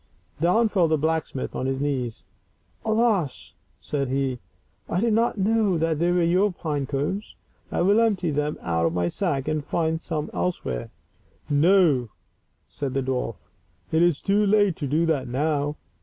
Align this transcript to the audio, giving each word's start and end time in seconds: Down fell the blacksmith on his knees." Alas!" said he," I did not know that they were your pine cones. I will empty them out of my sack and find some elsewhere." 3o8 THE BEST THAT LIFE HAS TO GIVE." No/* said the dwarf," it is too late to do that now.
Down 0.39 0.67
fell 0.67 0.87
the 0.87 0.97
blacksmith 0.97 1.55
on 1.55 1.67
his 1.67 1.79
knees." 1.79 2.23
Alas!" 2.83 3.53
said 3.89 4.07
he," 4.07 4.39
I 4.89 4.99
did 4.99 5.13
not 5.13 5.37
know 5.37 5.77
that 5.77 5.99
they 5.99 6.11
were 6.11 6.23
your 6.23 6.51
pine 6.51 6.87
cones. 6.87 7.35
I 7.71 7.81
will 7.83 7.99
empty 7.99 8.31
them 8.31 8.57
out 8.61 8.87
of 8.87 8.93
my 8.95 9.09
sack 9.09 9.47
and 9.47 9.63
find 9.63 10.01
some 10.01 10.31
elsewhere." 10.33 10.85
3o8 10.85 10.87
THE 10.87 10.87
BEST 10.87 11.49
THAT 11.51 11.55
LIFE 11.55 11.59
HAS 11.59 11.59
TO 11.59 11.59
GIVE." 11.59 11.61
No/* 11.61 12.09
said 12.67 12.93
the 12.95 13.03
dwarf," 13.03 13.35
it 13.91 14.01
is 14.01 14.21
too 14.23 14.45
late 14.47 14.75
to 14.77 14.87
do 14.87 15.05
that 15.05 15.27
now. 15.27 15.75